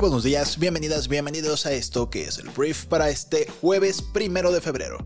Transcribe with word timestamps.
Buenos 0.00 0.22
días, 0.22 0.58
bienvenidas, 0.58 1.08
bienvenidos 1.08 1.66
a 1.66 1.72
esto 1.72 2.08
que 2.08 2.22
es 2.22 2.38
el 2.38 2.48
brief 2.48 2.86
para 2.86 3.10
este 3.10 3.46
jueves 3.60 4.00
primero 4.00 4.50
de 4.50 4.62
febrero. 4.62 4.96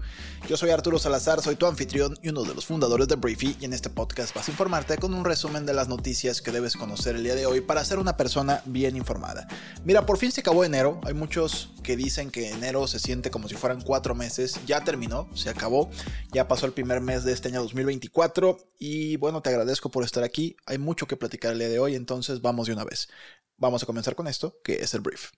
Yo 0.49 0.57
soy 0.57 0.71
Arturo 0.71 1.01
Salazar, 1.01 1.43
soy 1.43 1.57
tu 1.57 1.67
anfitrión 1.67 2.17
y 2.23 2.29
uno 2.29 2.45
de 2.45 2.55
los 2.55 2.67
fundadores 2.67 3.09
de 3.09 3.17
Briefy 3.17 3.57
y 3.61 3.65
en 3.65 3.73
este 3.73 3.91
podcast 3.91 4.33
vas 4.37 4.47
a 4.47 4.53
informarte 4.53 4.97
con 4.99 5.13
un 5.13 5.25
resumen 5.25 5.67
de 5.67 5.75
las 5.75 5.89
noticias 5.89 6.41
que 6.41 6.53
debes 6.53 6.77
conocer 6.77 7.17
el 7.17 7.25
día 7.25 7.35
de 7.35 7.45
hoy 7.45 7.61
para 7.61 7.85
ser 7.85 7.99
una 7.99 8.17
persona 8.17 8.63
bien 8.67 8.97
informada. 8.97 9.49
Mira, 9.85 10.07
por 10.07 10.17
fin 10.17 10.31
se 10.31 10.43
acabó 10.43 10.63
enero, 10.63 11.01
hay 11.03 11.15
muchos 11.15 11.71
que 11.83 11.97
dicen 11.97 12.31
que 12.31 12.51
enero 12.51 12.87
se 12.87 13.01
siente 13.01 13.33
como 13.33 13.49
si 13.49 13.57
fueran 13.57 13.81
cuatro 13.81 14.15
meses, 14.15 14.61
ya 14.65 14.85
terminó, 14.85 15.29
se 15.35 15.51
acabó, 15.51 15.91
ya 16.31 16.47
pasó 16.47 16.67
el 16.67 16.73
primer 16.73 17.01
mes 17.01 17.25
de 17.25 17.33
este 17.33 17.49
año 17.49 17.63
2024 17.63 18.59
y 18.79 19.17
bueno, 19.17 19.43
te 19.43 19.49
agradezco 19.49 19.91
por 19.91 20.05
estar 20.05 20.23
aquí, 20.23 20.57
hay 20.67 20.79
mucho 20.79 21.07
que 21.09 21.17
platicar 21.17 21.53
el 21.53 21.59
día 21.59 21.69
de 21.69 21.81
hoy, 21.81 21.97
entonces 21.97 22.43
vamos 22.43 22.69
de 22.69 22.75
una 22.75 22.85
vez. 22.85 23.09
Vamos 23.57 23.83
a 23.83 23.87
comenzar 23.87 24.15
con 24.15 24.27
esto, 24.27 24.61
que 24.65 24.83
es 24.83 24.95
el 24.95 25.01
brief. 25.01 25.31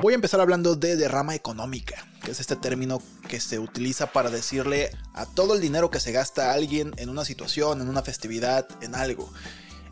Voy 0.00 0.12
a 0.12 0.16
empezar 0.16 0.40
hablando 0.40 0.76
de 0.76 0.96
derrama 0.96 1.34
económica, 1.34 2.06
que 2.22 2.30
es 2.30 2.40
este 2.40 2.54
término 2.54 3.02
que 3.28 3.40
se 3.40 3.58
utiliza 3.58 4.12
para 4.12 4.30
decirle 4.30 4.90
a 5.12 5.26
todo 5.26 5.54
el 5.54 5.60
dinero 5.60 5.90
que 5.90 5.98
se 5.98 6.12
gasta 6.12 6.52
alguien 6.52 6.92
en 6.96 7.08
una 7.08 7.24
situación, 7.24 7.80
en 7.80 7.88
una 7.88 8.02
festividad, 8.02 8.68
en 8.80 8.94
algo. 8.94 9.28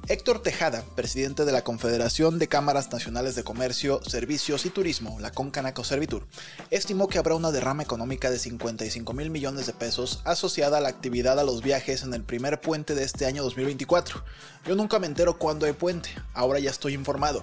Héctor 0.09 0.41
Tejada, 0.41 0.85
presidente 0.95 1.45
de 1.45 1.51
la 1.51 1.65
Confederación 1.65 2.39
de 2.39 2.47
Cámaras 2.47 2.93
Nacionales 2.93 3.35
de 3.35 3.43
Comercio, 3.43 4.01
Servicios 4.07 4.65
y 4.65 4.71
Turismo, 4.71 5.19
la 5.19 5.33
Concanaco 5.33 5.83
Servitur, 5.83 6.29
estimó 6.71 7.09
que 7.09 7.19
habrá 7.19 7.35
una 7.35 7.51
derrama 7.51 7.83
económica 7.83 8.31
de 8.31 8.39
55 8.39 9.13
mil 9.15 9.31
millones 9.31 9.67
de 9.67 9.73
pesos 9.73 10.21
asociada 10.25 10.79
a 10.79 10.81
la 10.81 10.91
actividad 10.91 11.41
a 11.41 11.45
los 11.45 11.61
viajes 11.61 12.05
en 12.05 12.15
el 12.15 12.23
primer 12.23 12.61
puente 12.61 12.95
de 12.95 13.03
este 13.03 13.27
año 13.27 13.43
2024. 13.43 14.23
Yo 14.65 14.77
nunca 14.77 15.01
me 15.01 15.09
entero 15.09 15.39
cuándo 15.39 15.67
hay 15.67 15.73
puente, 15.73 16.11
ahora 16.35 16.61
ya 16.61 16.71
estoy 16.71 16.95
informado. 16.95 17.43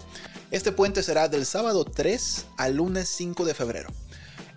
Este 0.50 0.72
puente 0.72 1.04
será 1.04 1.28
del 1.28 1.46
sábado 1.46 1.84
3 1.84 2.46
al 2.56 2.76
lunes 2.78 3.10
5 3.10 3.44
de 3.44 3.54
febrero. 3.56 3.90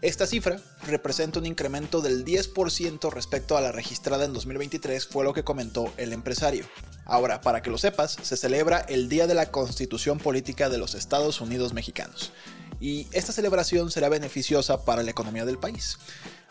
Esta 0.03 0.27
cifra 0.27 0.61
representa 0.87 1.39
un 1.39 1.47
incremento 1.47 2.03
del 2.03 2.23
10% 2.23 3.11
respecto 3.11 3.57
a 3.57 3.63
la 3.63 3.73
registrada 3.73 4.27
en 4.27 4.35
2023, 4.35 5.07
fue 5.07 5.25
lo 5.25 5.33
que 5.33 5.43
comentó 5.43 5.91
el 5.97 6.13
empresario. 6.13 6.67
Ahora, 7.07 7.41
para 7.41 7.63
que 7.63 7.71
lo 7.71 7.79
sepas, 7.79 8.19
se 8.21 8.37
celebra 8.37 8.81
el 8.81 9.09
Día 9.09 9.27
de 9.27 9.35
la 9.35 9.51
Constitución 9.51 10.19
Política 10.19 10.69
de 10.69 10.77
los 10.77 10.95
Estados 10.95 11.41
Unidos 11.41 11.73
Mexicanos, 11.73 12.33
y 12.79 13.09
esta 13.13 13.33
celebración 13.33 13.91
será 13.91 14.11
beneficiosa 14.11 14.85
para 14.85 15.03
la 15.03 15.13
economía 15.13 15.47
del 15.47 15.59
país. 15.59 15.97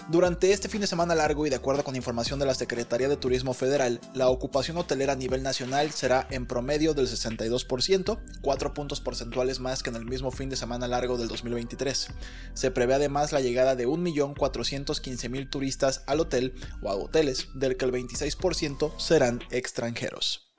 Durante 0.08 0.54
este 0.54 0.70
fin 0.70 0.82
de 0.82 0.88
semana 0.88 1.16
largo 1.16 1.48
y 1.48 1.50
de 1.50 1.56
acuerdo 1.56 1.84
con 1.84 1.96
información 1.96 2.38
de 2.38 2.46
la 2.46 2.54
Secretaría 2.54 3.10
de 3.10 3.18
Turismo 3.18 3.56
Federal, 3.56 4.00
la 4.14 4.30
ocupación 4.30 4.78
hotelera 4.78 5.14
a 5.14 5.16
nivel 5.16 5.42
nacional 5.42 5.90
será 5.92 6.28
en 6.30 6.46
promedio 6.46 6.94
del 6.94 7.08
62%, 7.08 8.20
4 8.40 8.74
puntos 8.76 9.02
porcentuales 9.02 9.60
más 9.60 9.82
que 9.82 9.90
en 9.90 9.96
el 9.96 10.06
mismo 10.06 10.30
fin 10.30 10.50
de 10.50 10.58
semana 10.58 10.88
largo 10.88 11.18
del 11.18 11.28
2023. 11.28 12.10
Se 12.54 12.70
prevé 12.70 12.94
además 12.94 13.32
la 13.32 13.42
llegada 13.42 13.76
de 13.76 13.88
1.415.000 13.88 15.50
turistas 15.50 16.04
al 16.06 16.20
hotel 16.20 16.54
o 16.84 16.92
a 16.92 16.96
hoteles, 16.96 17.48
del 17.56 17.76
que 17.76 17.86
el 17.86 17.92
26% 17.92 19.00
serán 19.00 19.42
extranjeros. 19.50 20.54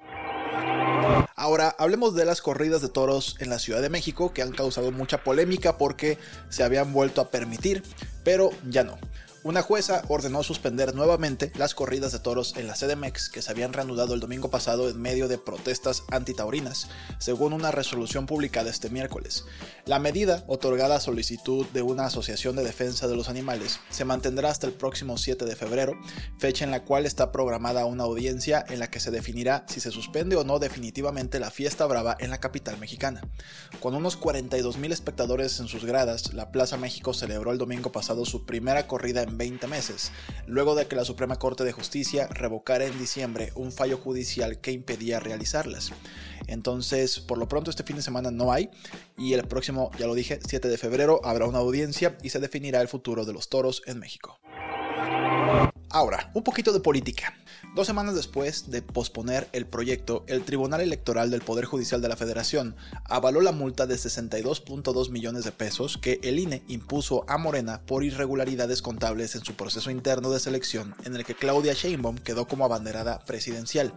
Ahora, 1.36 1.76
hablemos 1.78 2.16
de 2.16 2.24
las 2.24 2.42
corridas 2.42 2.82
de 2.82 2.88
toros 2.88 3.36
en 3.38 3.50
la 3.50 3.60
Ciudad 3.60 3.80
de 3.80 3.90
México 3.90 4.32
que 4.32 4.42
han 4.42 4.50
causado 4.50 4.90
mucha 4.90 5.22
polémica 5.22 5.78
porque 5.78 6.18
se 6.48 6.64
habían 6.64 6.92
vuelto 6.92 7.20
a 7.20 7.30
permitir, 7.30 7.84
pero 8.24 8.50
ya 8.68 8.82
no. 8.82 8.98
Una 9.46 9.62
jueza 9.62 10.02
ordenó 10.08 10.42
suspender 10.42 10.92
nuevamente 10.92 11.52
las 11.54 11.72
corridas 11.72 12.10
de 12.10 12.18
toros 12.18 12.56
en 12.56 12.66
la 12.66 12.74
CDMX 12.74 13.28
que 13.28 13.42
se 13.42 13.52
habían 13.52 13.72
reanudado 13.72 14.12
el 14.12 14.18
domingo 14.18 14.50
pasado 14.50 14.90
en 14.90 15.00
medio 15.00 15.28
de 15.28 15.38
protestas 15.38 16.02
antitaurinas, 16.10 16.88
según 17.20 17.52
una 17.52 17.70
resolución 17.70 18.26
publicada 18.26 18.70
este 18.70 18.90
miércoles. 18.90 19.44
La 19.84 20.00
medida, 20.00 20.42
otorgada 20.48 20.96
a 20.96 21.00
solicitud 21.00 21.64
de 21.66 21.82
una 21.82 22.06
asociación 22.06 22.56
de 22.56 22.64
defensa 22.64 23.06
de 23.06 23.14
los 23.14 23.28
animales, 23.28 23.78
se 23.88 24.04
mantendrá 24.04 24.50
hasta 24.50 24.66
el 24.66 24.72
próximo 24.72 25.16
7 25.16 25.44
de 25.44 25.54
febrero, 25.54 25.96
fecha 26.38 26.64
en 26.64 26.72
la 26.72 26.82
cual 26.82 27.06
está 27.06 27.30
programada 27.30 27.86
una 27.86 28.02
audiencia 28.02 28.64
en 28.68 28.80
la 28.80 28.90
que 28.90 28.98
se 28.98 29.12
definirá 29.12 29.64
si 29.68 29.78
se 29.78 29.92
suspende 29.92 30.34
o 30.34 30.42
no 30.42 30.58
definitivamente 30.58 31.38
la 31.38 31.52
fiesta 31.52 31.86
brava 31.86 32.16
en 32.18 32.30
la 32.30 32.40
capital 32.40 32.78
mexicana. 32.78 33.20
Con 33.78 33.94
unos 33.94 34.16
42 34.16 34.78
mil 34.78 34.90
espectadores 34.90 35.60
en 35.60 35.68
sus 35.68 35.84
gradas, 35.84 36.34
la 36.34 36.50
Plaza 36.50 36.78
México 36.78 37.14
celebró 37.14 37.52
el 37.52 37.58
domingo 37.58 37.92
pasado 37.92 38.24
su 38.24 38.44
primera 38.44 38.88
corrida 38.88 39.22
en 39.22 39.35
20 39.36 39.66
meses, 39.66 40.12
luego 40.46 40.74
de 40.74 40.86
que 40.86 40.96
la 40.96 41.04
Suprema 41.04 41.36
Corte 41.36 41.64
de 41.64 41.72
Justicia 41.72 42.26
revocara 42.28 42.84
en 42.84 42.98
diciembre 42.98 43.52
un 43.54 43.72
fallo 43.72 43.98
judicial 43.98 44.60
que 44.60 44.72
impedía 44.72 45.20
realizarlas. 45.20 45.92
Entonces, 46.46 47.20
por 47.20 47.38
lo 47.38 47.48
pronto 47.48 47.70
este 47.70 47.82
fin 47.82 47.96
de 47.96 48.02
semana 48.02 48.30
no 48.30 48.52
hay 48.52 48.70
y 49.16 49.32
el 49.32 49.46
próximo, 49.46 49.90
ya 49.98 50.06
lo 50.06 50.14
dije, 50.14 50.38
7 50.46 50.68
de 50.68 50.78
febrero 50.78 51.20
habrá 51.24 51.46
una 51.46 51.58
audiencia 51.58 52.16
y 52.22 52.30
se 52.30 52.40
definirá 52.40 52.80
el 52.80 52.88
futuro 52.88 53.24
de 53.24 53.32
los 53.32 53.48
toros 53.48 53.82
en 53.86 53.98
México. 53.98 54.38
Ahora, 55.90 56.30
un 56.34 56.42
poquito 56.42 56.72
de 56.72 56.80
política. 56.80 57.34
Dos 57.76 57.88
semanas 57.88 58.14
después 58.14 58.70
de 58.70 58.80
posponer 58.80 59.48
el 59.52 59.66
proyecto, 59.66 60.24
el 60.28 60.44
Tribunal 60.44 60.80
Electoral 60.80 61.30
del 61.30 61.42
Poder 61.42 61.66
Judicial 61.66 62.00
de 62.00 62.08
la 62.08 62.16
Federación 62.16 62.74
avaló 63.04 63.42
la 63.42 63.52
multa 63.52 63.86
de 63.86 63.96
62.2 63.96 65.10
millones 65.10 65.44
de 65.44 65.52
pesos 65.52 65.98
que 65.98 66.18
el 66.22 66.38
INE 66.38 66.62
impuso 66.68 67.26
a 67.28 67.36
Morena 67.36 67.82
por 67.84 68.02
irregularidades 68.02 68.80
contables 68.80 69.34
en 69.34 69.44
su 69.44 69.56
proceso 69.56 69.90
interno 69.90 70.30
de 70.30 70.40
selección 70.40 70.94
en 71.04 71.16
el 71.16 71.26
que 71.26 71.34
Claudia 71.34 71.74
Sheinbaum 71.74 72.16
quedó 72.16 72.48
como 72.48 72.64
abanderada 72.64 73.18
presidencial. 73.26 73.92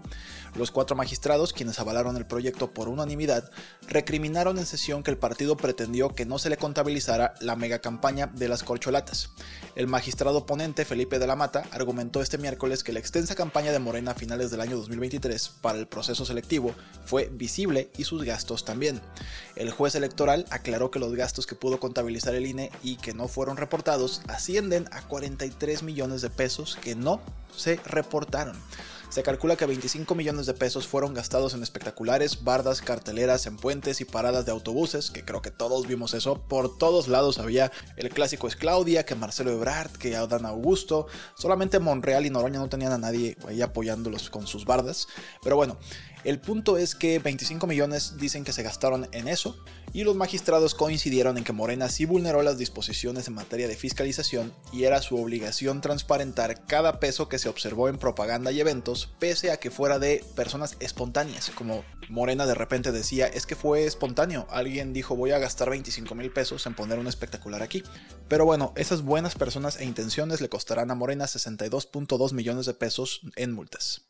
Los 0.56 0.72
cuatro 0.72 0.98
magistrados, 0.98 1.54
quienes 1.54 1.80
avalaron 1.80 2.18
el 2.18 2.26
proyecto 2.26 2.74
por 2.74 2.90
unanimidad, 2.90 3.50
recriminaron 3.88 4.58
en 4.58 4.66
sesión 4.66 5.04
que 5.04 5.12
el 5.12 5.18
partido 5.18 5.56
pretendió 5.56 6.10
que 6.10 6.26
no 6.26 6.38
se 6.38 6.50
le 6.50 6.58
contabilizara 6.58 7.36
la 7.40 7.56
megacampaña 7.56 8.28
de 8.28 8.50
las 8.50 8.64
corcholatas. 8.64 9.30
El 9.76 9.88
magistrado 9.88 10.46
ponente 10.46 10.84
Felipe 10.84 11.20
de 11.20 11.28
la 11.28 11.38
Mata 11.38 11.64
argumentó 11.72 12.22
este 12.22 12.38
miércoles 12.38 12.84
que 12.84 12.92
la 12.92 13.00
extensa 13.00 13.36
campaña 13.36 13.69
de 13.72 13.80
Morena 13.80 14.12
a 14.12 14.16
finales 14.16 14.52
del 14.52 14.62
año 14.62 14.78
2023 14.78 15.50
para 15.62 15.80
el 15.80 15.88
proceso 15.88 16.26
selectivo 16.26 16.74
fue 17.06 17.30
visible 17.32 17.90
y 17.98 18.04
sus 18.04 18.24
gastos 18.24 18.66
también. 18.66 19.02
El 19.56 19.72
juez 19.72 19.96
electoral 19.96 20.46
aclaró 20.50 20.92
que 20.92 21.00
los 21.00 21.14
gastos 21.16 21.48
que 21.48 21.56
pudo 21.56 21.80
contabilizar 21.80 22.36
el 22.36 22.46
INE 22.46 22.72
y 22.84 22.98
que 22.98 23.14
no 23.14 23.28
fueron 23.28 23.58
reportados 23.58 24.22
ascienden 24.28 24.88
a 24.92 25.02
43 25.02 25.84
millones 25.84 26.22
de 26.22 26.30
pesos 26.30 26.78
que 26.82 26.96
no 26.96 27.22
se 27.56 27.78
reportaron. 27.86 28.56
Se 29.10 29.24
calcula 29.24 29.56
que 29.56 29.66
25 29.66 30.14
millones 30.14 30.46
de 30.46 30.54
pesos 30.54 30.88
fueron 30.88 31.16
gastados 31.16 31.56
en 31.56 31.64
espectaculares, 31.64 32.44
bardas, 32.44 32.80
carteleras, 32.84 33.48
en 33.48 33.58
puentes 33.58 34.02
y 34.02 34.06
paradas 34.06 34.46
de 34.46 34.52
autobuses, 34.52 35.10
que 35.10 35.26
creo 35.26 35.42
que 35.42 35.50
todos 35.50 35.88
vimos 35.88 36.14
eso. 36.14 36.40
Por 36.48 36.78
todos 36.78 37.08
lados 37.08 37.40
había 37.40 37.72
el 37.98 38.10
clásico 38.12 38.48
es 38.48 38.56
Claudia, 38.56 39.08
que 39.08 39.16
Marcelo 39.16 39.50
Ebrard, 39.50 39.90
que 39.94 40.16
Adán 40.16 40.46
Augusto. 40.46 41.08
Solamente 41.36 41.80
Monreal 41.80 42.28
y 42.28 42.30
Noroña 42.30 42.60
no 42.60 42.70
tenían 42.70 42.92
a 42.92 43.00
nadie 43.00 43.36
ahí 43.48 43.64
apoyándolos 43.64 44.30
con 44.30 44.46
sus 44.46 44.66
bardas. 44.66 45.08
Pero 45.42 45.56
bueno, 45.56 45.80
el 46.24 46.40
punto 46.40 46.78
es 46.78 46.96
que 46.96 47.20
25 47.20 47.66
millones 47.66 48.18
dicen 48.18 48.44
que 48.44 48.52
se 48.52 48.64
gastaron 48.64 49.08
en 49.12 49.28
eso 49.28 49.58
y 49.94 50.04
los 50.04 50.16
magistrados 50.16 50.76
coincidieron 50.76 51.38
en 51.38 51.44
que 51.44 51.54
Morena 51.54 51.90
sí 51.90 52.06
vulneró 52.06 52.42
las 52.44 52.58
disposiciones 52.58 53.28
en 53.28 53.34
materia 53.34 53.68
de 53.68 53.76
fiscalización 53.76 54.54
y 54.74 54.84
era 54.84 55.02
su 55.02 55.18
obligación 55.18 55.82
transparentar 55.82 56.66
cada 56.66 57.00
peso 57.00 57.30
que 57.30 57.40
se 57.40 57.50
observó 57.50 57.90
en 57.90 57.98
propaganda 57.98 58.52
y 58.52 58.60
eventos 58.60 59.10
pese 59.20 59.52
a 59.52 59.58
que 59.58 59.72
fuera 59.72 59.98
de 59.98 60.24
personas 60.36 60.76
espontáneas, 60.80 61.52
como 61.52 61.84
Morena 62.10 62.46
de 62.46 62.56
repente 62.56 62.92
decía 62.92 63.28
es 63.28 63.46
que 63.46 63.56
fue 63.56 63.86
espontáneo, 63.86 64.46
alguien 64.50 64.94
dijo 64.94 65.16
voy 65.16 65.32
a 65.32 65.40
gastar 65.40 65.70
25 65.70 66.16
mil 66.16 66.32
pesos 66.32 66.66
en 66.66 66.76
poner 66.76 67.00
un 67.00 67.08
espectacular 67.08 67.64
aquí. 67.64 67.84
Pero 68.28 68.46
bueno, 68.46 68.74
esas 68.76 69.02
buenas 69.02 69.36
personas 69.36 69.80
e 69.80 69.86
intenciones 69.86 70.42
le 70.42 70.50
costarán 70.50 70.92
a 70.92 70.96
Morena 70.96 71.26
62.2 71.26 72.34
millones 72.34 72.66
de 72.66 72.74
pesos 72.74 73.22
en 73.36 73.54
multas. 73.54 74.10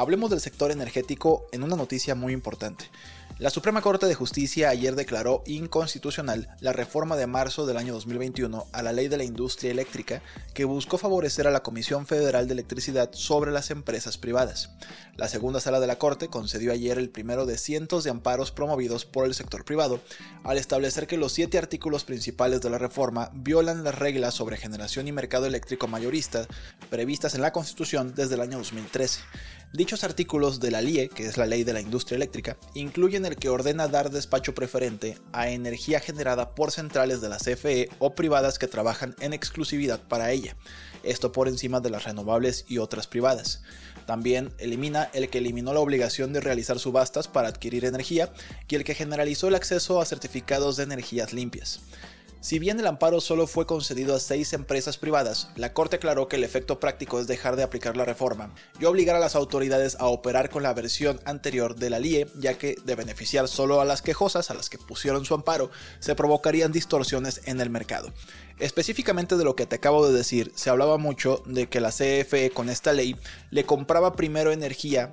Hablemos 0.00 0.30
del 0.30 0.40
sector 0.40 0.70
energético 0.70 1.46
en 1.52 1.62
una 1.62 1.76
noticia 1.76 2.14
muy 2.14 2.32
importante. 2.32 2.86
La 3.38 3.48
Suprema 3.48 3.80
Corte 3.80 4.06
de 4.06 4.14
Justicia 4.14 4.68
ayer 4.68 4.94
declaró 4.94 5.42
inconstitucional 5.46 6.54
la 6.60 6.74
reforma 6.74 7.16
de 7.16 7.26
marzo 7.26 7.64
del 7.64 7.78
año 7.78 7.94
2021 7.94 8.66
a 8.70 8.82
la 8.82 8.92
Ley 8.92 9.08
de 9.08 9.16
la 9.16 9.24
Industria 9.24 9.70
Eléctrica 9.70 10.20
que 10.52 10.66
buscó 10.66 10.98
favorecer 10.98 11.46
a 11.46 11.50
la 11.50 11.62
Comisión 11.62 12.06
Federal 12.06 12.46
de 12.46 12.52
Electricidad 12.52 13.10
sobre 13.12 13.50
las 13.50 13.70
empresas 13.70 14.18
privadas. 14.18 14.70
La 15.16 15.28
segunda 15.28 15.60
sala 15.60 15.80
de 15.80 15.86
la 15.86 15.96
Corte 15.96 16.28
concedió 16.28 16.72
ayer 16.72 16.98
el 16.98 17.08
primero 17.08 17.46
de 17.46 17.56
cientos 17.56 18.04
de 18.04 18.10
amparos 18.10 18.52
promovidos 18.52 19.06
por 19.06 19.24
el 19.24 19.34
sector 19.34 19.64
privado, 19.64 20.00
al 20.44 20.58
establecer 20.58 21.06
que 21.06 21.16
los 21.16 21.32
siete 21.32 21.58
artículos 21.58 22.04
principales 22.04 22.60
de 22.60 22.70
la 22.70 22.78
reforma 22.78 23.30
violan 23.34 23.84
las 23.84 23.98
reglas 23.98 24.34
sobre 24.34 24.56
generación 24.56 25.08
y 25.08 25.12
mercado 25.12 25.46
eléctrico 25.46 25.88
mayorista 25.88 26.46
previstas 26.90 27.34
en 27.34 27.42
la 27.42 27.52
Constitución 27.52 28.14
desde 28.14 28.34
el 28.34 28.42
año 28.42 28.58
2013. 28.58 29.20
Dichos 29.72 30.02
artículos 30.02 30.58
de 30.58 30.72
la 30.72 30.82
LIE, 30.82 31.08
que 31.08 31.26
es 31.26 31.36
la 31.36 31.46
Ley 31.46 31.62
de 31.62 31.72
la 31.72 31.80
Industria 31.80 32.16
Eléctrica, 32.16 32.56
incluyen 32.74 33.19
el 33.24 33.36
que 33.36 33.48
ordena 33.48 33.88
dar 33.88 34.10
despacho 34.10 34.54
preferente 34.54 35.18
a 35.32 35.48
energía 35.50 36.00
generada 36.00 36.54
por 36.54 36.70
centrales 36.70 37.20
de 37.20 37.28
la 37.28 37.38
CFE 37.38 37.88
o 37.98 38.14
privadas 38.14 38.58
que 38.58 38.66
trabajan 38.66 39.14
en 39.20 39.32
exclusividad 39.32 40.00
para 40.00 40.30
ella, 40.30 40.56
esto 41.02 41.32
por 41.32 41.48
encima 41.48 41.80
de 41.80 41.90
las 41.90 42.04
renovables 42.04 42.64
y 42.68 42.78
otras 42.78 43.06
privadas. 43.06 43.62
También 44.06 44.52
elimina 44.58 45.10
el 45.12 45.30
que 45.30 45.38
eliminó 45.38 45.72
la 45.72 45.80
obligación 45.80 46.32
de 46.32 46.40
realizar 46.40 46.78
subastas 46.78 47.28
para 47.28 47.48
adquirir 47.48 47.84
energía 47.84 48.32
y 48.68 48.74
el 48.74 48.84
que 48.84 48.94
generalizó 48.94 49.48
el 49.48 49.54
acceso 49.54 50.00
a 50.00 50.04
certificados 50.04 50.76
de 50.76 50.84
energías 50.84 51.32
limpias. 51.32 51.80
Si 52.42 52.58
bien 52.58 52.80
el 52.80 52.86
amparo 52.86 53.20
solo 53.20 53.46
fue 53.46 53.66
concedido 53.66 54.14
a 54.14 54.18
seis 54.18 54.54
empresas 54.54 54.96
privadas, 54.96 55.50
la 55.56 55.74
Corte 55.74 55.96
aclaró 55.96 56.26
que 56.26 56.36
el 56.36 56.44
efecto 56.44 56.80
práctico 56.80 57.20
es 57.20 57.26
dejar 57.26 57.54
de 57.54 57.62
aplicar 57.62 57.98
la 57.98 58.06
reforma 58.06 58.54
y 58.80 58.86
obligar 58.86 59.14
a 59.14 59.20
las 59.20 59.34
autoridades 59.34 59.98
a 60.00 60.06
operar 60.06 60.48
con 60.48 60.62
la 60.62 60.72
versión 60.72 61.20
anterior 61.26 61.76
de 61.76 61.90
la 61.90 61.98
LIE, 61.98 62.28
ya 62.38 62.56
que 62.56 62.76
de 62.82 62.94
beneficiar 62.94 63.46
solo 63.46 63.82
a 63.82 63.84
las 63.84 64.00
quejosas, 64.00 64.50
a 64.50 64.54
las 64.54 64.70
que 64.70 64.78
pusieron 64.78 65.26
su 65.26 65.34
amparo, 65.34 65.70
se 65.98 66.14
provocarían 66.14 66.72
distorsiones 66.72 67.42
en 67.44 67.60
el 67.60 67.68
mercado. 67.68 68.10
Específicamente 68.58 69.36
de 69.36 69.44
lo 69.44 69.54
que 69.54 69.66
te 69.66 69.76
acabo 69.76 70.08
de 70.08 70.16
decir, 70.16 70.50
se 70.54 70.70
hablaba 70.70 70.96
mucho 70.96 71.42
de 71.44 71.68
que 71.68 71.80
la 71.80 71.90
CFE 71.90 72.52
con 72.54 72.70
esta 72.70 72.94
ley 72.94 73.16
le 73.50 73.66
compraba 73.66 74.16
primero 74.16 74.50
energía 74.50 75.12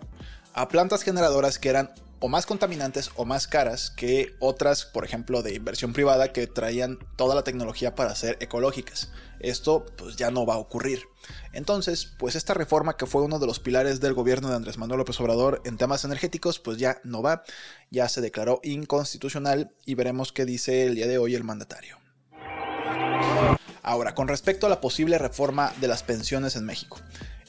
a 0.54 0.70
plantas 0.70 1.04
generadoras 1.04 1.60
que 1.60 1.70
eran 1.70 1.92
o 2.20 2.28
más 2.30 2.46
contaminantes 2.46 3.12
o 3.16 3.26
más 3.26 3.48
caras 3.48 3.92
que 3.92 4.36
otras, 4.40 4.86
por 4.86 5.06
ejemplo, 5.06 5.44
de 5.44 5.56
inversión 5.56 5.94
privada 5.94 6.32
que 6.34 6.48
traían 6.48 7.00
toda 7.16 7.36
la 7.36 7.44
tecnología 7.44 7.96
para 7.96 8.16
ser 8.16 8.38
ecológicas. 8.40 9.12
Esto 9.40 9.86
pues 9.98 10.16
ya 10.16 10.32
no 10.32 10.46
va 10.46 10.56
a 10.56 10.58
ocurrir. 10.58 11.04
Entonces, 11.54 12.14
pues 12.18 12.36
esta 12.36 12.54
reforma 12.54 12.98
que 12.98 13.06
fue 13.06 13.22
uno 13.22 13.40
de 13.40 13.48
los 13.48 13.60
pilares 13.60 14.00
del 14.00 14.14
gobierno 14.14 14.50
de 14.50 14.56
Andrés 14.56 14.78
Manuel 14.78 15.00
López 15.00 15.20
Obrador 15.20 15.62
en 15.66 15.78
temas 15.78 16.06
energéticos, 16.06 16.60
pues 16.60 16.78
ya 16.78 17.00
no 17.04 17.22
va, 17.22 17.44
ya 17.92 18.10
se 18.10 18.22
declaró 18.22 18.60
inconstitucional 18.64 19.72
y 19.86 19.96
veremos 19.96 20.32
qué 20.32 20.46
dice 20.46 20.86
el 20.86 20.96
día 20.96 21.08
de 21.08 21.18
hoy 21.18 21.36
el 21.36 21.44
mandatario. 21.44 21.98
Ahora, 23.84 24.16
con 24.16 24.28
respecto 24.28 24.66
a 24.66 24.70
la 24.70 24.82
posible 24.82 25.18
reforma 25.18 25.72
de 25.80 25.88
las 25.88 26.04
pensiones 26.04 26.56
en 26.56 26.66
México. 26.66 27.00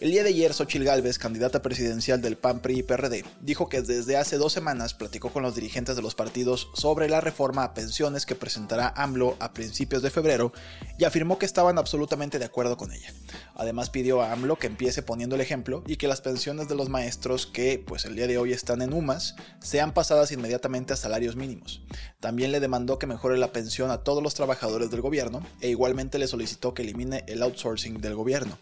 El 0.00 0.12
día 0.12 0.22
de 0.22 0.28
ayer, 0.28 0.54
Xochil 0.54 0.84
Gálvez, 0.84 1.18
candidata 1.18 1.60
presidencial 1.60 2.22
del 2.22 2.36
PAN, 2.36 2.60
PRI 2.60 2.78
y 2.78 2.82
PRD, 2.84 3.24
dijo 3.40 3.68
que 3.68 3.82
desde 3.82 4.16
hace 4.16 4.36
dos 4.36 4.52
semanas 4.52 4.94
platicó 4.94 5.32
con 5.32 5.42
los 5.42 5.56
dirigentes 5.56 5.96
de 5.96 6.02
los 6.02 6.14
partidos 6.14 6.68
sobre 6.74 7.08
la 7.08 7.20
reforma 7.20 7.64
a 7.64 7.74
pensiones 7.74 8.24
que 8.24 8.36
presentará 8.36 8.94
AMLO 8.94 9.36
a 9.40 9.52
principios 9.52 10.00
de 10.02 10.10
febrero 10.10 10.52
y 10.98 11.04
afirmó 11.04 11.36
que 11.36 11.46
estaban 11.46 11.78
absolutamente 11.78 12.38
de 12.38 12.44
acuerdo 12.44 12.76
con 12.76 12.92
ella. 12.92 13.12
Además 13.56 13.90
pidió 13.90 14.22
a 14.22 14.30
AMLO 14.30 14.54
que 14.54 14.68
empiece 14.68 15.02
poniendo 15.02 15.34
el 15.34 15.40
ejemplo 15.40 15.82
y 15.84 15.96
que 15.96 16.06
las 16.06 16.20
pensiones 16.20 16.68
de 16.68 16.76
los 16.76 16.88
maestros 16.88 17.48
que, 17.48 17.82
pues 17.84 18.04
el 18.04 18.14
día 18.14 18.28
de 18.28 18.38
hoy 18.38 18.52
están 18.52 18.82
en 18.82 18.92
UMAS, 18.92 19.34
sean 19.58 19.94
pasadas 19.94 20.30
inmediatamente 20.30 20.92
a 20.92 20.96
salarios 20.96 21.34
mínimos. 21.34 21.82
También 22.20 22.52
le 22.52 22.60
demandó 22.60 23.00
que 23.00 23.08
mejore 23.08 23.36
la 23.36 23.50
pensión 23.50 23.90
a 23.90 24.04
todos 24.04 24.22
los 24.22 24.34
trabajadores 24.34 24.92
del 24.92 25.00
gobierno 25.00 25.44
e 25.60 25.70
igualmente 25.70 26.20
le 26.20 26.28
solicitó 26.28 26.72
que 26.72 26.82
elimine 26.82 27.24
el 27.26 27.42
outsourcing 27.42 28.00
del 28.00 28.14
gobierno. 28.14 28.56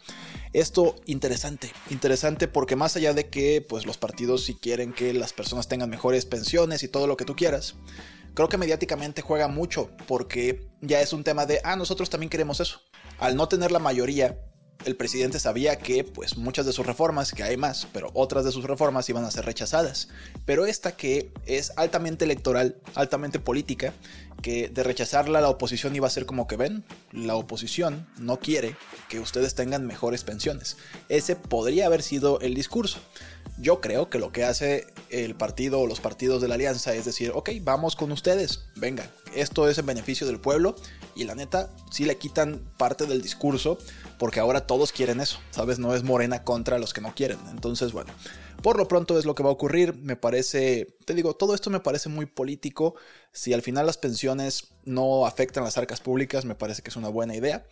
Esto 0.55 0.97
interesante, 1.27 1.73
interesante 1.91 2.47
porque 2.47 2.77
más 2.77 2.95
allá 2.95 3.13
de 3.13 3.29
que 3.29 3.61
pues 3.61 3.85
los 3.85 3.99
partidos 3.99 4.45
si 4.45 4.55
quieren 4.55 4.93
que 4.93 5.13
las 5.13 5.33
personas 5.33 5.67
tengan 5.67 5.91
mejores 5.91 6.25
pensiones 6.25 6.85
y 6.85 6.89
todo 6.89 7.09
lo 7.09 7.17
que 7.17 7.25
tú 7.25 7.35
quieras, 7.35 7.75
creo 8.35 8.49
que 8.49 8.59
mediáticamente 8.59 9.23
juega 9.23 9.49
mucho 9.49 9.91
porque 10.07 10.69
ya 10.83 11.01
es 11.01 11.13
un 11.13 11.25
tema 11.25 11.45
de, 11.45 11.61
ah, 11.65 11.75
nosotros 11.75 12.11
también 12.11 12.31
queremos 12.31 12.61
eso. 12.61 12.81
Al 13.19 13.35
no 13.35 13.49
tener 13.49 13.73
la 13.73 13.81
mayoría, 13.81 14.39
el 14.85 14.95
presidente 14.95 15.41
sabía 15.41 15.79
que 15.79 16.05
pues 16.05 16.37
muchas 16.37 16.65
de 16.65 16.73
sus 16.73 16.87
reformas, 16.87 17.33
que 17.33 17.43
hay 17.43 17.57
más, 17.57 17.89
pero 17.93 18.13
otras 18.15 18.45
de 18.45 18.53
sus 18.53 18.63
reformas 18.63 19.09
iban 19.09 19.25
a 19.25 19.31
ser 19.33 19.47
rechazadas. 19.47 20.07
Pero 20.45 20.65
esta 20.65 20.97
que 20.97 21.33
es 21.45 21.73
altamente 21.77 22.25
electoral, 22.25 22.77
altamente 22.95 23.41
política, 23.41 23.95
que 24.43 24.69
de 24.69 24.83
rechazarla 24.83 25.41
la 25.41 25.49
oposición 25.49 25.97
iba 25.97 26.07
a 26.07 26.11
ser 26.11 26.27
como 26.27 26.47
que 26.47 26.57
ven, 26.57 26.85
la 27.13 27.37
oposición 27.37 28.07
no 28.19 28.39
quiere 28.39 28.77
que 29.09 29.21
ustedes 29.21 29.55
tengan 29.55 29.87
mejores 29.87 30.25
pensiones. 30.25 30.77
Ese 31.09 31.37
podría 31.37 31.87
haber 31.87 32.03
sido 32.03 32.41
el 32.41 32.55
discurso. 32.55 32.99
Yo 33.59 33.81
creo 33.81 34.11
que 34.11 34.19
lo 34.19 34.33
que 34.33 34.45
hace 34.45 34.87
el 35.09 35.35
partido 35.35 35.81
o 35.81 35.87
los 35.87 36.01
partidos 36.01 36.43
de 36.43 36.49
la 36.49 36.57
alianza 36.57 36.95
es 36.95 37.05
decir, 37.07 37.33
ok, 37.35 37.51
vamos 37.63 37.97
con 37.97 38.13
ustedes, 38.13 38.65
vengan, 38.75 39.11
esto 39.35 39.69
es 39.69 39.79
en 39.79 39.87
beneficio 39.87 40.27
del 40.27 40.41
pueblo 40.41 40.77
y 41.15 41.25
la 41.25 41.35
neta, 41.35 41.71
sí 41.91 42.05
le 42.05 42.19
quitan 42.19 42.61
parte 42.77 43.07
del 43.07 43.23
discurso 43.23 43.79
porque 44.19 44.41
ahora 44.41 44.67
todos 44.67 44.93
quieren 44.93 45.21
eso, 45.21 45.39
¿sabes? 45.51 45.79
No 45.79 45.95
es 45.95 46.03
Morena 46.03 46.43
contra 46.45 46.79
los 46.79 46.93
que 46.93 47.01
no 47.01 47.15
quieren. 47.15 47.39
Entonces, 47.51 47.93
bueno, 47.93 48.13
por 48.63 48.77
lo 48.77 48.89
pronto 48.89 49.19
es 49.19 49.25
lo 49.25 49.35
que 49.35 49.43
va 49.43 49.51
a 49.51 49.53
ocurrir. 49.53 49.95
Me 49.95 50.17
parece, 50.17 50.97
te 51.05 51.15
digo, 51.15 51.35
todo 51.35 51.55
esto 51.55 51.71
me 51.71 51.81
parece 51.81 52.09
muy 52.09 52.27
político. 52.27 52.95
Si 53.33 53.53
al 53.53 53.63
final 53.63 53.87
las 53.87 53.99
pensiones 53.99 54.69
no 54.85 55.27
afectan 55.27 55.65
las 55.65 55.79
arcas 55.79 56.01
públicas, 56.01 56.45
me 56.45 56.55
parece 56.55 56.83
que 56.83 56.91
es 56.91 56.97
una 56.97 57.09
buena 57.09 57.35
idea 57.35 57.65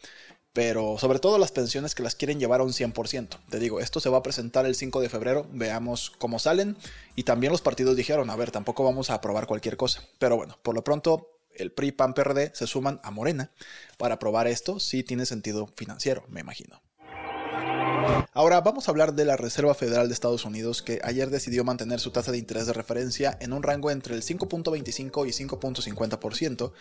pero 0.54 0.98
sobre 0.98 1.18
todo 1.18 1.36
las 1.36 1.50
pensiones 1.50 1.96
que 1.96 2.04
las 2.04 2.14
quieren 2.14 2.38
llevar 2.38 2.60
a 2.60 2.64
un 2.64 2.70
100%. 2.70 3.40
Te 3.50 3.58
digo, 3.58 3.80
esto 3.80 3.98
se 3.98 4.08
va 4.08 4.18
a 4.18 4.22
presentar 4.22 4.64
el 4.66 4.76
5 4.76 5.00
de 5.00 5.08
febrero, 5.08 5.48
veamos 5.50 6.12
cómo 6.16 6.38
salen. 6.38 6.76
Y 7.16 7.24
también 7.24 7.50
los 7.50 7.60
partidos 7.60 7.96
dijeron, 7.96 8.30
a 8.30 8.36
ver, 8.36 8.52
tampoco 8.52 8.84
vamos 8.84 9.10
a 9.10 9.14
aprobar 9.14 9.48
cualquier 9.48 9.76
cosa. 9.76 10.04
Pero 10.20 10.36
bueno, 10.36 10.56
por 10.62 10.76
lo 10.76 10.84
pronto 10.84 11.40
el 11.56 11.72
PRI, 11.72 11.90
PAN, 11.90 12.14
PRD 12.14 12.52
se 12.54 12.68
suman 12.68 13.00
a 13.02 13.10
Morena 13.10 13.50
para 13.98 14.14
aprobar 14.14 14.46
esto, 14.46 14.78
sí 14.78 15.02
tiene 15.02 15.26
sentido 15.26 15.66
financiero, 15.66 16.24
me 16.28 16.40
imagino. 16.40 16.80
Ahora 18.32 18.60
vamos 18.60 18.88
a 18.88 18.90
hablar 18.90 19.14
de 19.14 19.24
la 19.24 19.36
Reserva 19.36 19.74
Federal 19.74 20.08
de 20.08 20.14
Estados 20.14 20.44
Unidos 20.44 20.82
que 20.82 21.00
ayer 21.04 21.30
decidió 21.30 21.64
mantener 21.64 22.00
su 22.00 22.10
tasa 22.10 22.32
de 22.32 22.38
interés 22.38 22.66
de 22.66 22.72
referencia 22.72 23.36
en 23.40 23.52
un 23.52 23.62
rango 23.62 23.90
entre 23.90 24.14
el 24.14 24.22
5.25 24.22 25.26
y 25.26 25.46
5.50%, 25.46 26.72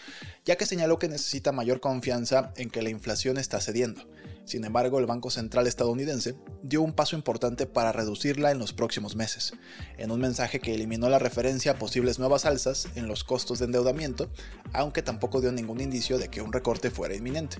ya 0.46 0.56
que 0.56 0.66
señaló 0.66 0.98
que 0.98 1.10
necesita 1.10 1.52
mayor 1.52 1.80
confianza 1.80 2.54
en 2.58 2.70
que 2.70 2.82
la 2.82 2.90
inflación 2.90 3.38
está 3.38 3.62
cediendo. 3.62 4.02
Sin 4.46 4.66
embargo, 4.66 5.00
el 5.00 5.06
Banco 5.06 5.30
Central 5.30 5.68
estadounidense 5.68 6.36
dio 6.64 6.82
un 6.82 6.94
paso 6.94 7.16
importante 7.16 7.66
para 7.66 7.94
reducirla 7.94 8.52
en 8.52 8.60
los 8.60 8.74
próximos 8.74 9.16
meses, 9.16 9.54
en 9.98 10.12
un 10.12 10.20
mensaje 10.20 10.60
que 10.60 10.76
eliminó 10.76 11.10
la 11.10 11.20
referencia 11.20 11.72
a 11.72 11.80
posibles 11.80 12.20
nuevas 12.20 12.46
alzas 12.46 12.88
en 12.96 13.08
los 13.08 13.24
costos 13.24 13.60
de 13.60 13.66
endeudamiento, 13.66 14.30
aunque 14.74 15.02
tampoco 15.02 15.40
dio 15.40 15.52
ningún 15.52 15.80
indicio 15.80 16.18
de 16.18 16.28
que 16.28 16.42
un 16.42 16.52
recorte 16.52 16.92
fuera 16.92 17.16
inminente. 17.16 17.58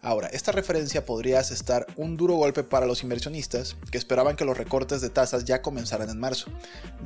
Ahora, 0.00 0.28
esta 0.28 0.52
referencia 0.52 1.06
podría 1.06 1.40
asestar 1.40 1.86
un 1.96 2.18
duro 2.18 2.34
golpe 2.34 2.62
para 2.62 2.84
los 2.84 3.02
inversionistas 3.02 3.76
que 3.90 3.96
esperaban 3.96 4.36
que 4.36 4.44
los 4.44 4.58
recortes 4.58 5.00
de 5.00 5.08
tasas 5.08 5.46
ya 5.46 5.62
comenzaran 5.62 6.10
en 6.10 6.20
marzo. 6.20 6.50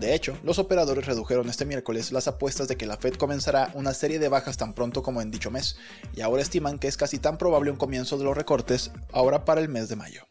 De 0.00 0.14
hecho, 0.14 0.36
los 0.42 0.58
operadores 0.58 1.06
redujeron 1.06 1.48
este 1.48 1.64
miércoles 1.64 2.10
las 2.10 2.26
apuestas 2.26 2.66
de 2.66 2.76
que 2.76 2.86
la 2.86 2.96
Fed 2.96 3.14
comenzará 3.14 3.70
una 3.74 3.94
serie 3.94 4.18
de 4.18 4.28
bajas 4.28 4.56
tan 4.56 4.74
pronto 4.74 5.04
como 5.04 5.22
en 5.22 5.30
dicho 5.30 5.52
mes, 5.52 5.76
y 6.14 6.22
ahora 6.22 6.42
estiman 6.42 6.80
que 6.80 6.88
es 6.88 6.96
casi 6.96 7.20
tan 7.20 7.38
probable 7.38 7.70
un 7.70 7.76
comienzo 7.76 8.18
de 8.18 8.24
los 8.24 8.36
recortes 8.36 8.90
ahora 9.12 9.44
para 9.44 9.60
el 9.60 9.68
mes 9.68 9.88
de 9.88 9.96
mayo. 9.96 10.28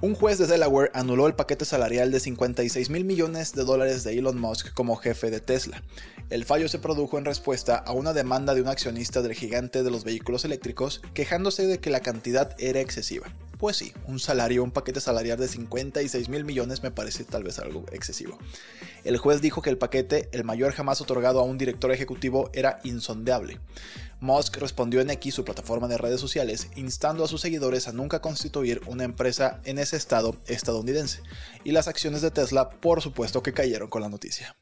Un 0.00 0.14
juez 0.14 0.38
de 0.38 0.46
Delaware 0.46 0.92
anuló 0.94 1.26
el 1.26 1.34
paquete 1.34 1.64
salarial 1.64 2.12
de 2.12 2.20
56 2.20 2.88
mil 2.88 3.04
millones 3.04 3.52
de 3.52 3.64
dólares 3.64 4.04
de 4.04 4.16
Elon 4.16 4.40
Musk 4.40 4.72
como 4.72 4.94
jefe 4.94 5.28
de 5.28 5.40
Tesla. 5.40 5.82
El 6.30 6.44
fallo 6.44 6.68
se 6.68 6.78
produjo 6.78 7.18
en 7.18 7.24
respuesta 7.24 7.76
a 7.76 7.90
una 7.90 8.12
demanda 8.12 8.54
de 8.54 8.62
un 8.62 8.68
accionista 8.68 9.22
del 9.22 9.34
gigante 9.34 9.82
de 9.82 9.90
los 9.90 10.04
vehículos 10.04 10.44
eléctricos 10.44 11.02
quejándose 11.14 11.66
de 11.66 11.80
que 11.80 11.90
la 11.90 11.98
cantidad 11.98 12.54
era 12.58 12.78
excesiva. 12.78 13.26
Pues 13.58 13.76
sí, 13.76 13.92
un 14.06 14.20
salario, 14.20 14.62
un 14.62 14.70
paquete 14.70 15.00
salarial 15.00 15.36
de 15.36 15.48
56 15.48 16.28
mil 16.28 16.44
millones 16.44 16.84
me 16.84 16.92
parece 16.92 17.24
tal 17.24 17.42
vez 17.42 17.58
algo 17.58 17.84
excesivo. 17.90 18.38
El 19.02 19.18
juez 19.18 19.40
dijo 19.40 19.62
que 19.62 19.70
el 19.70 19.78
paquete, 19.78 20.28
el 20.30 20.44
mayor 20.44 20.72
jamás 20.74 21.00
otorgado 21.00 21.40
a 21.40 21.42
un 21.42 21.58
director 21.58 21.90
ejecutivo, 21.90 22.50
era 22.52 22.78
insondeable. 22.84 23.58
Musk 24.20 24.56
respondió 24.56 25.00
en 25.00 25.10
X, 25.10 25.34
su 25.34 25.44
plataforma 25.44 25.88
de 25.88 25.98
redes 25.98 26.20
sociales, 26.20 26.68
instando 26.76 27.24
a 27.24 27.28
sus 27.28 27.40
seguidores 27.40 27.88
a 27.88 27.92
nunca 27.92 28.20
constituir 28.20 28.80
una 28.86 29.04
empresa 29.04 29.60
en 29.64 29.78
ese 29.78 29.96
estado 29.96 30.36
estadounidense, 30.46 31.22
y 31.64 31.72
las 31.72 31.88
acciones 31.88 32.22
de 32.22 32.30
Tesla 32.30 32.70
por 32.70 33.00
supuesto 33.00 33.42
que 33.42 33.52
cayeron 33.52 33.88
con 33.88 34.02
la 34.02 34.08
noticia. 34.08 34.56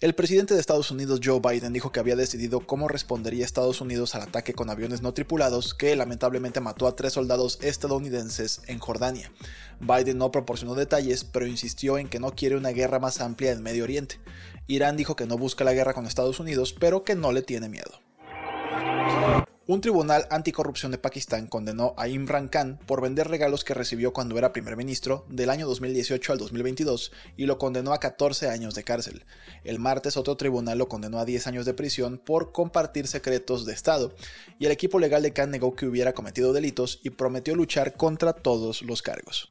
El 0.00 0.14
presidente 0.14 0.54
de 0.54 0.60
Estados 0.60 0.90
Unidos 0.90 1.20
Joe 1.22 1.40
Biden 1.40 1.72
dijo 1.72 1.90
que 1.90 2.00
había 2.00 2.16
decidido 2.16 2.60
cómo 2.60 2.88
respondería 2.88 3.44
Estados 3.44 3.80
Unidos 3.80 4.14
al 4.14 4.22
ataque 4.22 4.52
con 4.52 4.70
aviones 4.70 5.02
no 5.02 5.14
tripulados 5.14 5.74
que 5.74 5.96
lamentablemente 5.96 6.60
mató 6.60 6.86
a 6.86 6.96
tres 6.96 7.14
soldados 7.14 7.58
estadounidenses 7.62 8.62
en 8.66 8.78
Jordania. 8.78 9.32
Biden 9.80 10.18
no 10.18 10.30
proporcionó 10.30 10.74
detalles, 10.74 11.24
pero 11.24 11.46
insistió 11.46 11.98
en 11.98 12.08
que 12.08 12.20
no 12.20 12.34
quiere 12.34 12.56
una 12.56 12.70
guerra 12.70 12.98
más 12.98 13.20
amplia 13.20 13.52
en 13.52 13.62
Medio 13.62 13.84
Oriente. 13.84 14.20
Irán 14.66 14.96
dijo 14.96 15.16
que 15.16 15.26
no 15.26 15.36
busca 15.36 15.64
la 15.64 15.74
guerra 15.74 15.94
con 15.94 16.06
Estados 16.06 16.40
Unidos, 16.40 16.74
pero 16.78 17.04
que 17.04 17.14
no 17.14 17.32
le 17.32 17.42
tiene 17.42 17.68
miedo. 17.68 18.00
Un 19.66 19.80
tribunal 19.80 20.26
anticorrupción 20.30 20.92
de 20.92 20.98
Pakistán 20.98 21.46
condenó 21.46 21.94
a 21.96 22.06
Imran 22.06 22.48
Khan 22.48 22.78
por 22.84 23.00
vender 23.00 23.28
regalos 23.28 23.64
que 23.64 23.72
recibió 23.72 24.12
cuando 24.12 24.36
era 24.36 24.52
primer 24.52 24.76
ministro 24.76 25.24
del 25.30 25.48
año 25.48 25.66
2018 25.66 26.32
al 26.32 26.38
2022 26.38 27.12
y 27.38 27.46
lo 27.46 27.56
condenó 27.56 27.94
a 27.94 27.98
14 27.98 28.50
años 28.50 28.74
de 28.74 28.84
cárcel. 28.84 29.24
El 29.64 29.78
martes 29.78 30.18
otro 30.18 30.36
tribunal 30.36 30.76
lo 30.76 30.88
condenó 30.88 31.18
a 31.18 31.24
10 31.24 31.46
años 31.46 31.64
de 31.64 31.72
prisión 31.72 32.18
por 32.18 32.52
compartir 32.52 33.06
secretos 33.06 33.64
de 33.64 33.72
Estado 33.72 34.12
y 34.58 34.66
el 34.66 34.72
equipo 34.72 34.98
legal 34.98 35.22
de 35.22 35.32
Khan 35.32 35.50
negó 35.50 35.74
que 35.74 35.86
hubiera 35.86 36.12
cometido 36.12 36.52
delitos 36.52 37.00
y 37.02 37.08
prometió 37.08 37.54
luchar 37.54 37.96
contra 37.96 38.34
todos 38.34 38.82
los 38.82 39.00
cargos. 39.00 39.50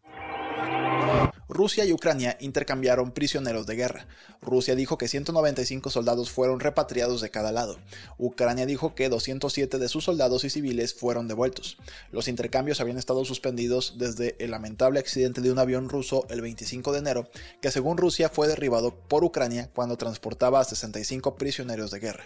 Rusia 1.54 1.86
y 1.86 1.94
Ucrania 1.94 2.36
intercambiaron 2.40 3.12
prisioneros 3.12 3.68
de 3.68 3.76
guerra. 3.76 4.08
Rusia 4.42 4.76
dijo 4.76 4.98
que 4.98 5.08
195 5.08 5.90
soldados 5.90 6.32
fueron 6.32 6.60
repatriados 6.60 7.22
de 7.22 7.30
cada 7.30 7.52
lado. 7.52 7.78
Ucrania 8.18 8.66
dijo 8.66 8.96
que 8.96 9.10
207 9.10 9.78
de 9.78 9.88
sus 9.88 10.04
soldados 10.04 10.44
y 10.44 10.50
civiles 10.50 10.94
fueron 10.94 11.28
devueltos. 11.28 11.78
Los 12.12 12.28
intercambios 12.28 12.82
habían 12.82 12.98
estado 12.98 13.24
suspendidos 13.24 13.96
desde 13.98 14.36
el 14.40 14.52
lamentable 14.52 15.00
accidente 15.00 15.42
de 15.42 15.52
un 15.52 15.60
avión 15.60 15.90
ruso 15.90 16.26
el 16.30 16.42
25 16.42 16.92
de 16.92 17.00
enero, 17.00 17.30
que 17.62 17.72
según 17.72 17.98
Rusia 17.98 18.30
fue 18.30 18.48
derribado 18.48 18.96
por 18.96 19.24
Ucrania 19.24 19.70
cuando 19.76 19.98
transportaba 19.98 20.60
a 20.60 20.66
65 20.66 21.36
prisioneros 21.36 21.92
de 21.92 22.00
guerra. 22.00 22.26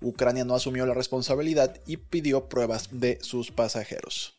Ucrania 0.00 0.44
no 0.44 0.54
asumió 0.54 0.86
la 0.86 0.94
responsabilidad 0.94 1.80
y 1.86 1.96
pidió 1.96 2.48
pruebas 2.48 2.88
de 2.92 3.18
sus 3.22 3.50
pasajeros. 3.50 4.37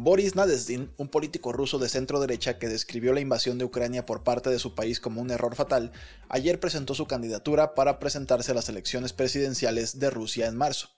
Boris 0.00 0.36
Nadezhdin, 0.36 0.92
un 0.96 1.08
político 1.08 1.50
ruso 1.52 1.80
de 1.80 1.88
centro 1.88 2.20
derecha 2.20 2.60
que 2.60 2.68
describió 2.68 3.12
la 3.12 3.18
invasión 3.18 3.58
de 3.58 3.64
Ucrania 3.64 4.06
por 4.06 4.22
parte 4.22 4.48
de 4.48 4.60
su 4.60 4.76
país 4.76 5.00
como 5.00 5.20
un 5.20 5.32
error 5.32 5.56
fatal, 5.56 5.90
ayer 6.28 6.60
presentó 6.60 6.94
su 6.94 7.06
candidatura 7.06 7.74
para 7.74 7.98
presentarse 7.98 8.52
a 8.52 8.54
las 8.54 8.68
elecciones 8.68 9.12
presidenciales 9.12 9.98
de 9.98 10.10
Rusia 10.10 10.46
en 10.46 10.56
marzo. 10.56 10.90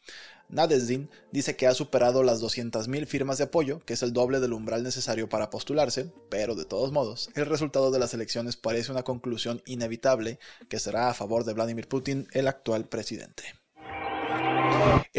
Nadezhdin 0.51 1.09
dice 1.33 1.57
que 1.57 1.67
ha 1.67 1.73
superado 1.73 2.23
las 2.23 2.43
200.000 2.43 3.07
firmas 3.07 3.39
de 3.39 3.45
apoyo, 3.45 3.81
que 3.87 3.95
es 3.95 4.03
el 4.03 4.13
doble 4.13 4.39
del 4.39 4.53
umbral 4.53 4.83
necesario 4.83 5.31
para 5.31 5.49
postularse, 5.49 6.13
pero 6.29 6.55
de 6.55 6.67
todos 6.67 6.93
modos, 6.93 7.31
el 7.37 7.47
resultado 7.47 7.91
de 7.91 8.01
las 8.01 8.13
elecciones 8.13 8.59
parece 8.59 8.93
una 8.93 9.03
conclusión 9.03 9.63
inevitable 9.65 10.39
que 10.69 10.79
será 10.79 11.09
a 11.09 11.15
favor 11.15 11.45
de 11.45 11.55
Vladimir 11.55 11.89
Putin, 11.89 12.29
el 12.33 12.49
actual 12.49 12.87
presidente. 12.87 13.60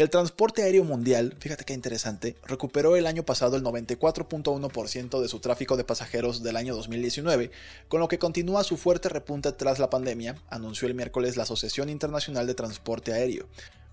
El 0.02 0.10
transporte 0.10 0.64
aéreo 0.64 0.82
mundial, 0.82 1.36
fíjate 1.38 1.64
qué 1.64 1.74
interesante, 1.74 2.34
recuperó 2.44 2.96
el 2.96 3.06
año 3.06 3.22
pasado 3.22 3.56
el 3.56 3.62
94.1% 3.62 5.20
de 5.20 5.28
su 5.28 5.38
tráfico 5.38 5.76
de 5.76 5.84
pasajeros 5.84 6.42
del 6.42 6.56
año 6.56 6.74
2019, 6.74 7.52
con 7.86 8.00
lo 8.00 8.08
que 8.08 8.18
continúa 8.18 8.64
su 8.64 8.76
fuerte 8.76 9.08
repunte 9.08 9.52
tras 9.52 9.78
la 9.78 9.90
pandemia, 9.90 10.42
anunció 10.50 10.88
el 10.88 10.96
miércoles 10.96 11.36
la 11.36 11.44
Asociación 11.44 11.88
Internacional 11.88 12.48
de 12.48 12.54
Transporte 12.54 13.12
Aéreo. 13.12 13.46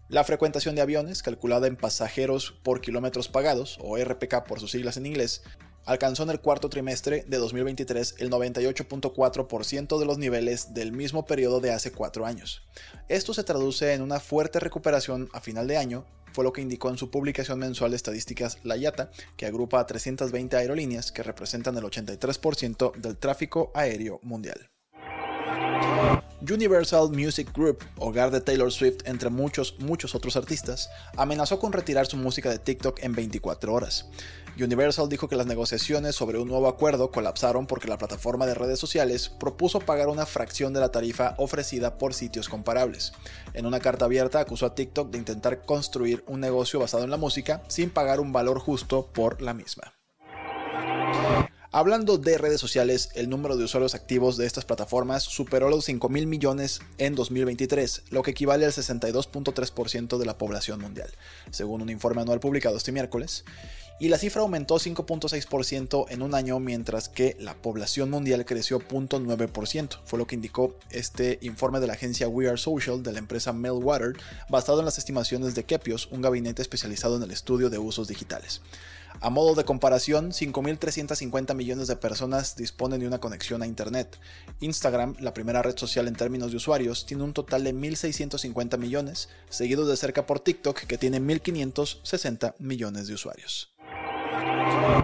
La 0.07 0.23
frecuentación 0.23 0.73
de 0.73 0.81
aviones, 0.81 1.21
calculada 1.21 1.67
en 1.67 1.75
pasajeros 1.75 2.55
por 2.63 2.81
kilómetros 2.81 3.29
pagados, 3.29 3.77
o 3.79 3.95
RPK 3.95 4.45
por 4.47 4.59
sus 4.59 4.71
siglas 4.71 4.97
en 4.97 5.05
inglés, 5.05 5.43
alcanzó 5.89 6.21
en 6.21 6.29
el 6.29 6.39
cuarto 6.39 6.69
trimestre 6.69 7.25
de 7.27 7.37
2023 7.37 8.15
el 8.19 8.29
98.4% 8.29 9.97
de 9.97 10.05
los 10.05 10.19
niveles 10.19 10.75
del 10.75 10.91
mismo 10.91 11.25
periodo 11.25 11.61
de 11.61 11.71
hace 11.71 11.91
cuatro 11.91 12.27
años. 12.27 12.61
Esto 13.07 13.33
se 13.33 13.43
traduce 13.43 13.93
en 13.93 14.03
una 14.03 14.19
fuerte 14.19 14.59
recuperación 14.59 15.29
a 15.33 15.41
final 15.41 15.67
de 15.67 15.77
año, 15.77 16.05
fue 16.31 16.43
lo 16.43 16.53
que 16.53 16.61
indicó 16.61 16.91
en 16.91 16.99
su 16.99 17.09
publicación 17.09 17.57
mensual 17.57 17.89
de 17.89 17.97
estadísticas 17.97 18.59
La 18.63 18.77
IATA, 18.77 19.09
que 19.35 19.47
agrupa 19.47 19.79
a 19.79 19.87
320 19.87 20.55
aerolíneas 20.57 21.11
que 21.11 21.23
representan 21.23 21.75
el 21.75 21.83
83% 21.83 22.93
del 22.93 23.17
tráfico 23.17 23.71
aéreo 23.73 24.19
mundial. 24.21 24.69
Universal 26.41 27.09
Music 27.11 27.51
Group, 27.53 27.83
hogar 27.97 28.31
de 28.31 28.39
Taylor 28.39 28.71
Swift 28.71 28.99
entre 29.05 29.29
muchos, 29.29 29.75
muchos 29.79 30.15
otros 30.15 30.37
artistas, 30.37 30.89
amenazó 31.17 31.59
con 31.59 31.73
retirar 31.73 32.07
su 32.07 32.15
música 32.15 32.49
de 32.49 32.59
TikTok 32.59 33.03
en 33.03 33.13
24 33.13 33.73
horas. 33.73 34.09
Universal 34.57 35.09
dijo 35.09 35.27
que 35.27 35.35
las 35.35 35.45
negociaciones 35.45 36.15
sobre 36.15 36.37
un 36.37 36.47
nuevo 36.47 36.67
acuerdo 36.67 37.11
colapsaron 37.11 37.67
porque 37.67 37.87
la 37.87 37.97
plataforma 37.97 38.45
de 38.45 38.53
redes 38.53 38.79
sociales 38.79 39.29
propuso 39.29 39.79
pagar 39.79 40.07
una 40.07 40.25
fracción 40.25 40.73
de 40.73 40.79
la 40.79 40.91
tarifa 40.91 41.35
ofrecida 41.37 41.97
por 41.97 42.13
sitios 42.13 42.49
comparables. 42.49 43.13
En 43.53 43.65
una 43.65 43.79
carta 43.79 44.05
abierta 44.05 44.39
acusó 44.39 44.65
a 44.65 44.75
TikTok 44.75 45.11
de 45.11 45.17
intentar 45.17 45.65
construir 45.65 46.23
un 46.27 46.39
negocio 46.39 46.79
basado 46.79 47.03
en 47.03 47.11
la 47.11 47.17
música 47.17 47.63
sin 47.67 47.89
pagar 47.89 48.19
un 48.19 48.31
valor 48.31 48.59
justo 48.59 49.09
por 49.13 49.41
la 49.41 49.53
misma. 49.53 49.98
Hablando 51.71 52.17
de 52.17 52.39
redes 52.39 52.59
sociales, 52.59 53.09
el 53.13 53.29
número 53.29 53.55
de 53.55 53.63
usuarios 53.63 53.93
activos 53.93 54.37
de 54.37 54.47
estas 54.47 54.65
plataformas 54.65 55.21
superó 55.21 55.69
los 55.69 55.85
5 55.85 56.09
mil 56.09 56.25
millones 56.25 56.81
en 56.97 57.13
2023, 57.13 58.05
lo 58.09 58.23
que 58.23 58.31
equivale 58.31 58.65
al 58.65 58.71
62.3% 58.71 60.17
de 60.17 60.25
la 60.25 60.39
población 60.39 60.81
mundial, 60.81 61.11
según 61.51 61.83
un 61.83 61.91
informe 61.91 62.23
anual 62.23 62.39
publicado 62.39 62.75
este 62.75 62.91
miércoles. 62.91 63.45
Y 63.99 64.07
la 64.07 64.17
cifra 64.17 64.41
aumentó 64.41 64.79
5.6% 64.79 66.07
en 66.09 66.23
un 66.23 66.33
año, 66.33 66.59
mientras 66.59 67.07
que 67.07 67.37
la 67.39 67.53
población 67.53 68.09
mundial 68.09 68.45
creció 68.45 68.79
0.9%, 68.79 69.99
fue 70.05 70.17
lo 70.17 70.25
que 70.25 70.35
indicó 70.35 70.75
este 70.89 71.37
informe 71.43 71.79
de 71.79 71.85
la 71.85 71.93
agencia 71.93 72.27
We 72.27 72.47
Are 72.47 72.57
Social 72.57 73.03
de 73.03 73.13
la 73.13 73.19
empresa 73.19 73.53
Meltwater, 73.53 74.13
basado 74.49 74.79
en 74.79 74.85
las 74.85 74.97
estimaciones 74.97 75.53
de 75.53 75.65
Kepios, 75.65 76.07
un 76.07 76.23
gabinete 76.23 76.63
especializado 76.63 77.17
en 77.17 77.23
el 77.23 77.31
estudio 77.31 77.69
de 77.69 77.77
usos 77.77 78.07
digitales. 78.07 78.61
A 79.21 79.29
modo 79.29 79.55
de 79.55 79.65
comparación, 79.65 80.31
5.350 80.31 81.53
millones 81.55 81.87
de 81.87 81.95
personas 81.95 82.55
disponen 82.55 82.99
de 82.99 83.07
una 83.07 83.19
conexión 83.19 83.61
a 83.61 83.67
Internet. 83.67 84.19
Instagram, 84.61 85.15
la 85.19 85.33
primera 85.33 85.61
red 85.61 85.77
social 85.77 86.07
en 86.07 86.15
términos 86.15 86.51
de 86.51 86.57
usuarios, 86.57 87.05
tiene 87.05 87.23
un 87.23 87.33
total 87.33 87.63
de 87.63 87.73
1.650 87.73 88.77
millones, 88.77 89.29
seguido 89.49 89.85
de 89.85 89.97
cerca 89.97 90.25
por 90.25 90.39
TikTok, 90.39 90.81
que 90.81 90.97
tiene 90.97 91.19
1.560 91.19 92.55
millones 92.59 93.07
de 93.07 93.13
usuarios. 93.13 93.73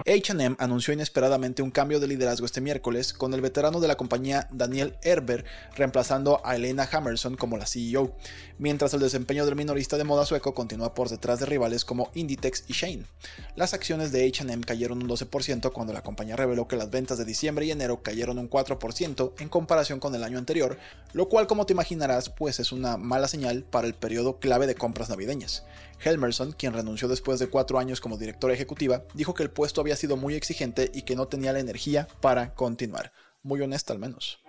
HM 0.06 0.56
anunció 0.58 0.94
inesperadamente 0.94 1.62
un 1.62 1.70
cambio 1.70 2.00
de 2.00 2.06
liderazgo 2.06 2.46
este 2.46 2.60
miércoles, 2.60 3.12
con 3.12 3.34
el 3.34 3.40
veterano 3.40 3.80
de 3.80 3.88
la 3.88 3.96
compañía 3.96 4.48
Daniel 4.52 4.96
Herber 5.02 5.44
reemplazando 5.76 6.40
a 6.44 6.56
Elena 6.56 6.88
Hammerson 6.90 7.36
como 7.36 7.56
la 7.56 7.66
CEO, 7.66 8.16
mientras 8.58 8.94
el 8.94 9.00
desempeño 9.00 9.44
del 9.44 9.56
minorista 9.56 9.96
de 9.96 10.04
moda 10.04 10.26
sueco 10.26 10.54
continúa 10.54 10.94
por 10.94 11.08
detrás 11.08 11.40
de 11.40 11.46
rivales 11.46 11.84
como 11.84 12.10
Inditex 12.14 12.64
y 12.68 12.72
Shane. 12.72 13.04
Las 13.54 13.74
acciones 13.74 14.12
de 14.12 14.26
HM 14.26 14.62
cayeron 14.62 15.02
un 15.02 15.08
12% 15.08 15.72
cuando 15.72 15.92
la 15.92 16.02
compañía 16.02 16.36
reveló 16.36 16.68
que 16.68 16.76
las 16.76 16.90
ventas 16.90 17.18
de 17.18 17.24
diciembre 17.24 17.66
y 17.66 17.70
enero 17.70 18.02
cayeron 18.02 18.38
un 18.38 18.50
4% 18.50 19.32
en 19.38 19.48
comparación 19.48 20.00
con 20.00 20.14
el 20.14 20.24
año 20.24 20.38
anterior, 20.38 20.78
lo 21.12 21.28
cual 21.28 21.46
como 21.46 21.66
te 21.66 21.72
imaginarás 21.72 22.30
pues 22.30 22.60
es 22.60 22.72
una 22.72 22.96
mala 22.96 23.28
señal 23.28 23.64
para 23.64 23.86
el 23.86 23.94
periodo 23.94 24.38
clave 24.38 24.66
de 24.66 24.74
compras 24.74 25.08
navideñas. 25.08 25.64
Helmerson, 26.04 26.52
quien 26.52 26.72
renunció 26.72 27.08
después 27.08 27.38
de 27.38 27.48
cuatro 27.48 27.78
años 27.78 28.00
como 28.00 28.18
directora 28.18 28.54
ejecutiva, 28.54 29.02
dijo 29.14 29.34
que 29.34 29.42
el 29.42 29.50
puesto 29.50 29.75
había 29.80 29.96
sido 29.96 30.16
muy 30.16 30.34
exigente 30.34 30.90
y 30.94 31.02
que 31.02 31.16
no 31.16 31.28
tenía 31.28 31.52
la 31.52 31.60
energía 31.60 32.08
para 32.20 32.54
continuar. 32.54 33.12
Muy 33.42 33.60
honesta 33.60 33.92
al 33.92 33.98
menos. 33.98 34.40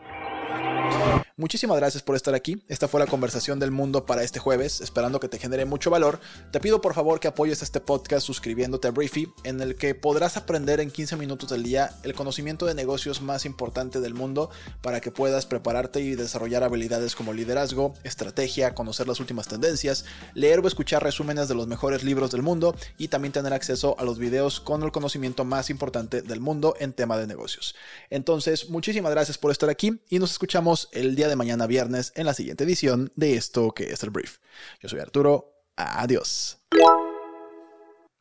Muchísimas 1.40 1.78
gracias 1.78 2.02
por 2.02 2.16
estar 2.16 2.34
aquí. 2.34 2.64
Esta 2.68 2.88
fue 2.88 3.00
la 3.00 3.06
conversación 3.06 3.60
del 3.60 3.70
mundo 3.70 4.08
para 4.08 4.24
este 4.24 4.40
jueves, 4.40 4.82
esperando 4.82 5.20
que 5.20 5.30
te 5.30 5.38
genere 5.38 5.66
mucho 5.66 5.92
valor. 5.92 6.20
Te 6.50 6.60
pido 6.60 6.82
por 6.82 6.96
favor 6.96 7.20
que 7.20 7.28
apoyes 7.28 7.62
este 7.62 7.80
podcast 7.80 8.26
suscribiéndote 8.26 8.88
a 8.88 8.92
Briefy, 8.92 9.32
en 9.44 9.62
el 9.62 9.76
que 9.76 9.94
podrás 9.94 10.36
aprender 10.36 10.80
en 10.80 10.90
15 10.90 11.16
minutos 11.16 11.52
del 11.52 11.62
día 11.62 11.92
el 12.02 12.16
conocimiento 12.16 12.66
de 12.66 12.74
negocios 12.74 13.22
más 13.22 13.46
importante 13.46 14.00
del 14.00 14.16
mundo 14.16 14.50
para 14.82 15.00
que 15.00 15.12
puedas 15.12 15.46
prepararte 15.46 16.02
y 16.02 16.16
desarrollar 16.16 16.64
habilidades 16.64 17.16
como 17.16 17.34
liderazgo, 17.34 17.94
estrategia, 18.04 18.74
conocer 18.74 19.08
las 19.08 19.20
últimas 19.20 19.48
tendencias, 19.48 20.06
leer 20.34 20.62
o 20.62 20.68
escuchar 20.68 21.04
resúmenes 21.04 21.48
de 21.48 21.54
los 21.54 21.68
mejores 21.68 22.04
libros 22.04 22.32
del 22.32 22.42
mundo 22.42 22.76
y 22.98 23.10
también 23.10 23.32
tener 23.32 23.54
acceso 23.54 23.96
a 24.00 24.06
los 24.06 24.18
videos 24.18 24.60
con 24.60 24.82
el 24.82 24.92
conocimiento 24.92 25.46
más 25.46 25.70
importante 25.70 26.24
del 26.24 26.40
mundo 26.40 26.74
en 26.80 26.94
tema 26.94 27.16
de 27.16 27.28
negocios. 27.28 27.76
Entonces, 28.10 28.72
muchísimas 28.72 29.12
gracias 29.12 29.38
por 29.38 29.52
estar 29.52 29.70
aquí 29.70 30.02
y 30.10 30.18
nos 30.18 30.32
escuchamos 30.32 30.90
el 30.94 31.16
de 31.28 31.36
mañana 31.36 31.68
viernes 31.68 32.12
en 32.16 32.26
la 32.26 32.34
siguiente 32.34 32.64
edición 32.64 33.12
de 33.16 33.36
esto 33.36 33.72
que 33.72 33.92
es 33.92 34.04
el 34.04 34.10
brief. 34.10 34.38
Yo 34.82 34.90
soy 34.90 35.00
Arturo, 35.00 35.64
adiós. 35.76 36.57